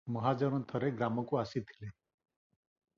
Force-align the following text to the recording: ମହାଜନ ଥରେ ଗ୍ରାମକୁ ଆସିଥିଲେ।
ମହାଜନ 0.13 0.59
ଥରେ 0.71 0.89
ଗ୍ରାମକୁ 1.01 1.39
ଆସିଥିଲେ। 1.43 1.93